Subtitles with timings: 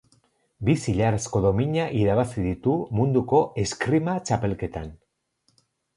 [0.69, 4.89] Bi zilarrezko domina irabazi ditu Munduko Eskrima Txapelketan